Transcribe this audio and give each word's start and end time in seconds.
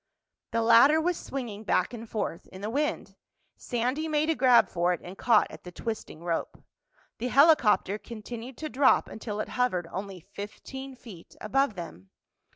The 0.49 0.63
ladder 0.63 0.99
was 0.99 1.15
swinging 1.15 1.63
back 1.63 1.93
and 1.93 2.09
forth 2.09 2.47
in 2.47 2.61
the 2.61 2.71
wind. 2.71 3.15
Sandy 3.55 4.07
made 4.07 4.31
a 4.31 4.35
grab 4.35 4.67
for 4.67 4.93
it 4.93 5.01
and 5.03 5.15
caught 5.15 5.45
at 5.51 5.63
the 5.63 5.71
twisting 5.71 6.23
rope. 6.23 6.63
The 7.19 7.27
helicopter 7.27 7.99
continued 7.99 8.57
to 8.57 8.67
drop 8.69 9.07
until 9.07 9.39
it 9.39 9.49
hovered 9.49 9.87
only 9.91 10.19
fifteen 10.19 10.95
feet 10.95 11.35
above 11.39 11.75
them. 11.75 12.09